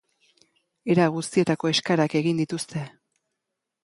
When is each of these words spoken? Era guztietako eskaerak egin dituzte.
Era 0.93 1.03
guztietako 1.17 1.71
eskaerak 1.73 2.15
egin 2.21 2.41
dituzte. 2.43 2.83